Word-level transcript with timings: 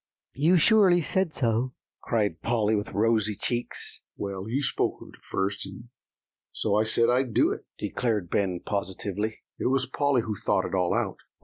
you 0.33 0.57
surely 0.57 0.99
said 0.99 1.31
so," 1.31 1.75
cried 2.01 2.41
Polly, 2.41 2.73
with 2.75 2.89
rosy 2.91 3.35
cheeks. 3.35 4.01
"Well, 4.17 4.49
you 4.49 4.63
spoke 4.63 4.99
of 4.99 5.09
it 5.09 5.21
first, 5.23 5.63
and 5.67 5.89
so 6.51 6.73
I 6.73 6.85
said 6.85 7.07
I'd 7.07 7.35
do 7.35 7.51
it," 7.51 7.67
declared 7.77 8.31
Ben 8.31 8.61
positively. 8.65 9.43
"It 9.59 9.67
was 9.67 9.85
Polly 9.85 10.23
who 10.23 10.33
thought 10.33 10.65
it 10.65 10.73
all 10.73 10.95
out." 10.95 11.19